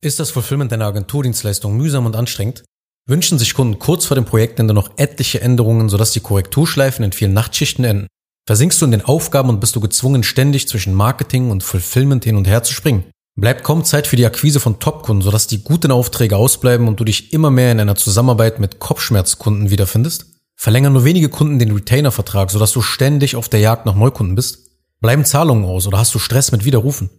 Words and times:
Ist 0.00 0.20
das 0.20 0.30
Fulfillment 0.30 0.70
deiner 0.70 0.86
Agenturdienstleistung 0.86 1.76
mühsam 1.76 2.06
und 2.06 2.14
anstrengend? 2.14 2.62
Wünschen 3.06 3.36
sich 3.36 3.52
Kunden 3.54 3.80
kurz 3.80 4.06
vor 4.06 4.14
dem 4.14 4.26
Projektende 4.26 4.72
noch 4.72 4.92
etliche 4.96 5.40
Änderungen, 5.40 5.88
sodass 5.88 6.12
die 6.12 6.20
Korrekturschleifen 6.20 7.04
in 7.04 7.10
vielen 7.10 7.32
Nachtschichten 7.32 7.84
enden? 7.84 8.06
Versinkst 8.46 8.80
du 8.80 8.84
in 8.84 8.92
den 8.92 9.04
Aufgaben 9.04 9.48
und 9.48 9.58
bist 9.58 9.74
du 9.74 9.80
gezwungen, 9.80 10.22
ständig 10.22 10.68
zwischen 10.68 10.94
Marketing 10.94 11.50
und 11.50 11.64
Fulfillment 11.64 12.22
hin 12.22 12.36
und 12.36 12.46
her 12.46 12.62
zu 12.62 12.72
springen? 12.72 13.06
Bleibt 13.34 13.64
kaum 13.64 13.84
Zeit 13.84 14.06
für 14.06 14.14
die 14.14 14.24
Akquise 14.24 14.60
von 14.60 14.78
Topkunden, 14.78 15.22
sodass 15.22 15.48
die 15.48 15.64
guten 15.64 15.90
Aufträge 15.90 16.36
ausbleiben 16.36 16.86
und 16.86 17.00
du 17.00 17.04
dich 17.04 17.32
immer 17.32 17.50
mehr 17.50 17.72
in 17.72 17.80
einer 17.80 17.96
Zusammenarbeit 17.96 18.60
mit 18.60 18.78
Kopfschmerzkunden 18.78 19.70
wiederfindest? 19.70 20.26
Verlängern 20.54 20.92
nur 20.92 21.04
wenige 21.04 21.28
Kunden 21.28 21.58
den 21.58 21.72
Retainer-Vertrag, 21.72 22.52
sodass 22.52 22.70
du 22.70 22.82
ständig 22.82 23.34
auf 23.34 23.48
der 23.48 23.60
Jagd 23.60 23.84
nach 23.84 23.96
Neukunden 23.96 24.36
bist? 24.36 24.70
Bleiben 25.00 25.24
Zahlungen 25.24 25.64
aus 25.64 25.88
oder 25.88 25.98
hast 25.98 26.14
du 26.14 26.20
Stress 26.20 26.52
mit 26.52 26.64
Widerrufen? 26.64 27.10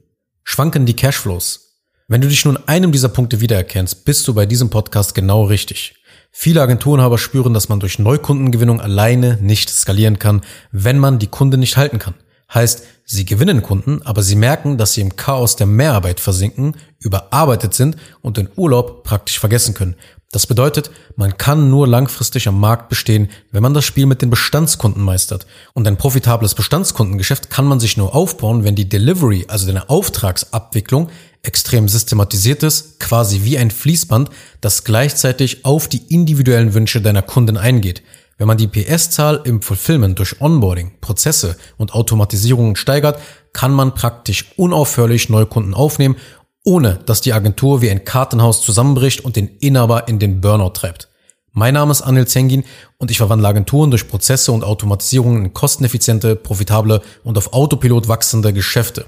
Schwanken 0.46 0.86
die 0.86 0.96
Cashflows? 0.96 1.69
Wenn 2.12 2.22
du 2.22 2.28
dich 2.28 2.44
nun 2.44 2.58
einem 2.66 2.92
dieser 2.92 3.10
Punkte 3.10 3.40
wiedererkennst, 3.40 4.04
bist 4.04 4.28
du 4.28 4.34
bei 4.34 4.48
diesem 4.48 4.72
Podcast 4.72 5.14
genau 5.14 5.44
richtig. 5.44 5.94
Viele 6.32 6.60
Agenturenhaber 6.60 7.20
spüren, 7.20 7.54
dass 7.54 7.70
man 7.70 7.80
durch 7.80 8.00
Neukundengewinnung 8.00 8.82
alleine 8.82 9.38
nicht 9.44 9.70
skalieren 9.70 10.18
kann, 10.18 10.42
wenn 10.72 10.98
man 10.98 11.20
die 11.20 11.28
Kunden 11.28 11.60
nicht 11.60 11.78
halten 11.78 12.00
kann. 12.00 12.16
Heißt, 12.52 12.84
sie 13.06 13.26
gewinnen 13.26 13.62
Kunden, 13.62 14.02
aber 14.06 14.24
sie 14.24 14.36
merken, 14.36 14.80
dass 14.80 14.94
sie 14.94 15.02
im 15.02 15.18
Chaos 15.18 15.56
der 15.56 15.68
Mehrarbeit 15.68 16.20
versinken, 16.20 16.76
überarbeitet 16.98 17.76
sind 17.76 17.96
und 18.22 18.38
den 18.38 18.50
Urlaub 18.56 19.04
praktisch 19.04 19.40
vergessen 19.40 19.76
können. 19.76 19.94
Das 20.32 20.48
bedeutet, 20.48 20.90
man 21.16 21.38
kann 21.38 21.72
nur 21.72 21.88
langfristig 21.88 22.48
am 22.48 22.60
Markt 22.60 22.90
bestehen, 22.90 23.30
wenn 23.52 23.64
man 23.64 23.74
das 23.74 23.86
Spiel 23.86 24.08
mit 24.08 24.22
den 24.22 24.30
Bestandskunden 24.30 25.04
meistert. 25.04 25.46
Und 25.74 25.88
ein 25.88 25.98
profitables 25.98 26.54
Bestandskundengeschäft 26.54 27.50
kann 27.52 27.66
man 27.66 27.80
sich 27.80 27.98
nur 27.98 28.16
aufbauen, 28.16 28.64
wenn 28.64 28.76
die 28.76 28.90
Delivery, 28.90 29.46
also 29.48 29.68
deine 29.68 29.90
Auftragsabwicklung, 29.90 31.10
extrem 31.44 31.88
systematisiert 31.88 32.64
ist, 32.64 33.00
quasi 33.00 33.42
wie 33.44 33.58
ein 33.58 33.72
Fließband, 33.72 34.30
das 34.62 34.84
gleichzeitig 34.84 35.66
auf 35.66 35.88
die 35.88 36.14
individuellen 36.14 36.74
Wünsche 36.74 37.02
deiner 37.02 37.22
Kunden 37.22 37.58
eingeht. 37.58 38.04
Wenn 38.38 38.48
man 38.48 38.58
die 38.58 38.68
PS-Zahl 38.68 39.42
im 39.44 39.62
Fulfillment 39.62 40.18
durch 40.18 40.40
Onboarding, 40.40 40.94
Prozesse 41.02 41.58
und 41.78 41.94
Automatisierungen 41.94 42.76
steigert, 42.76 43.20
kann 43.52 43.74
man 43.74 43.94
praktisch 43.94 44.54
unaufhörlich 44.56 45.28
Neukunden 45.30 45.74
aufnehmen 45.74 46.16
ohne 46.64 47.00
dass 47.06 47.22
die 47.22 47.34
Agentur 47.34 47.82
wie 47.82 47.90
ein 47.90 48.04
Kartenhaus 48.04 48.62
zusammenbricht 48.62 49.22
und 49.22 49.36
den 49.36 49.48
Inhaber 49.60 50.08
in 50.08 50.20
den 50.20 50.42
Burnout 50.42 50.72
treibt. 50.72 51.10
Mein 51.52 51.74
Name 51.74 51.92
ist 51.92 52.02
Anil 52.02 52.28
Zengin 52.28 52.64
und 52.98 53.10
ich 53.10 53.18
verwandle 53.18 53.48
Agenturen 53.48 53.90
durch 53.90 54.08
Prozesse 54.08 54.52
und 54.52 54.64
Automatisierungen 54.64 55.46
in 55.46 55.54
kosteneffiziente, 55.54 56.36
profitable 56.36 57.02
und 57.24 57.38
auf 57.38 57.54
Autopilot 57.54 58.08
wachsende 58.08 58.54
Geschäfte. 58.54 59.06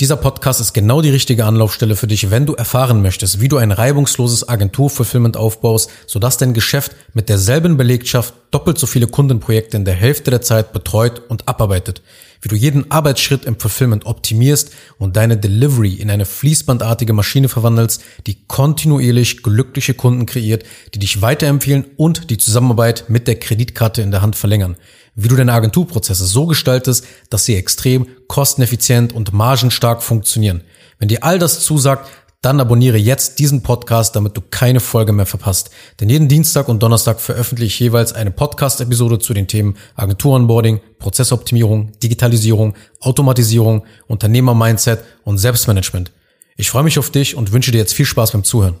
Dieser 0.00 0.14
Podcast 0.14 0.60
ist 0.60 0.74
genau 0.74 1.02
die 1.02 1.10
richtige 1.10 1.44
Anlaufstelle 1.44 1.96
für 1.96 2.06
dich, 2.06 2.30
wenn 2.30 2.46
du 2.46 2.54
erfahren 2.54 3.02
möchtest, 3.02 3.40
wie 3.40 3.48
du 3.48 3.56
ein 3.56 3.72
reibungsloses 3.72 4.48
Agenturfulfillment 4.48 5.36
aufbaust, 5.36 5.90
sodass 6.06 6.36
dein 6.36 6.54
Geschäft 6.54 6.94
mit 7.14 7.28
derselben 7.28 7.76
Belegschaft 7.76 8.32
doppelt 8.50 8.78
so 8.78 8.86
viele 8.86 9.06
Kundenprojekte 9.06 9.76
in 9.76 9.84
der 9.84 9.94
Hälfte 9.94 10.30
der 10.30 10.42
Zeit 10.42 10.72
betreut 10.72 11.22
und 11.28 11.48
abarbeitet, 11.48 12.02
wie 12.40 12.48
du 12.48 12.56
jeden 12.56 12.90
Arbeitsschritt 12.90 13.44
im 13.44 13.58
Fulfillment 13.58 14.06
optimierst 14.06 14.70
und 14.98 15.16
deine 15.16 15.36
Delivery 15.36 15.94
in 15.94 16.10
eine 16.10 16.24
fließbandartige 16.24 17.12
Maschine 17.12 17.48
verwandelst, 17.48 18.02
die 18.26 18.38
kontinuierlich 18.46 19.42
glückliche 19.42 19.94
Kunden 19.94 20.26
kreiert, 20.26 20.64
die 20.94 20.98
dich 20.98 21.20
weiterempfehlen 21.20 21.86
und 21.96 22.30
die 22.30 22.38
Zusammenarbeit 22.38 23.04
mit 23.08 23.26
der 23.26 23.38
Kreditkarte 23.38 24.02
in 24.02 24.10
der 24.10 24.22
Hand 24.22 24.36
verlängern 24.36 24.76
wie 25.20 25.26
du 25.26 25.34
deine 25.34 25.52
Agenturprozesse 25.52 26.24
so 26.26 26.46
gestaltest, 26.46 27.04
dass 27.28 27.44
sie 27.44 27.56
extrem 27.56 28.06
kosteneffizient 28.28 29.12
und 29.12 29.32
margenstark 29.32 30.00
funktionieren. 30.00 30.62
Wenn 31.00 31.08
dir 31.08 31.24
all 31.24 31.40
das 31.40 31.58
zusagt, 31.58 32.08
dann 32.42 32.60
abonniere 32.60 32.98
jetzt 32.98 33.40
diesen 33.40 33.62
Podcast, 33.62 34.14
damit 34.14 34.36
du 34.36 34.40
keine 34.40 34.80
Folge 34.80 35.12
mehr 35.12 35.26
verpasst. 35.26 35.70
Denn 36.00 36.08
jeden 36.08 36.28
Dienstag 36.28 36.68
und 36.68 36.82
Donnerstag 36.82 37.20
veröffentliche 37.20 37.68
ich 37.68 37.80
jeweils 37.80 38.12
eine 38.12 38.30
Podcast-Episode 38.30 39.18
zu 39.18 39.34
den 39.34 39.48
Themen 39.48 39.76
Agentur-Onboarding, 39.96 40.80
Prozessoptimierung, 40.98 41.92
Digitalisierung, 42.00 42.74
Automatisierung, 43.00 43.84
Unternehmer-Mindset 44.06 45.00
und 45.24 45.38
Selbstmanagement. 45.38 46.12
Ich 46.56 46.70
freue 46.70 46.84
mich 46.84 46.98
auf 46.98 47.10
dich 47.10 47.34
und 47.34 47.52
wünsche 47.52 47.72
dir 47.72 47.78
jetzt 47.78 47.94
viel 47.94 48.06
Spaß 48.06 48.32
beim 48.32 48.44
Zuhören. 48.44 48.76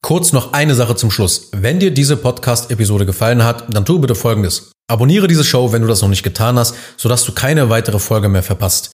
Kurz 0.00 0.32
noch 0.32 0.52
eine 0.52 0.74
Sache 0.74 0.96
zum 0.96 1.10
Schluss. 1.10 1.48
Wenn 1.52 1.80
dir 1.80 1.90
diese 1.90 2.16
Podcast-Episode 2.16 3.06
gefallen 3.06 3.44
hat, 3.44 3.64
dann 3.74 3.84
tu 3.84 3.98
bitte 3.98 4.14
Folgendes. 4.14 4.72
Abonniere 4.86 5.28
diese 5.28 5.44
Show, 5.44 5.72
wenn 5.72 5.80
du 5.82 5.88
das 5.88 6.02
noch 6.02 6.10
nicht 6.10 6.22
getan 6.22 6.58
hast, 6.58 6.74
sodass 6.96 7.24
du 7.24 7.32
keine 7.32 7.70
weitere 7.70 7.98
Folge 7.98 8.28
mehr 8.28 8.42
verpasst. 8.42 8.93